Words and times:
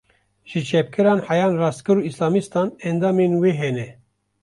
Ji 0.51 0.61
çepgiran 0.69 1.19
heya 1.27 1.47
rastgir 1.61 1.97
û 2.01 2.05
Îslamîstan, 2.09 2.67
endamên 2.89 3.33
wê 3.41 3.51
hene 3.61 3.87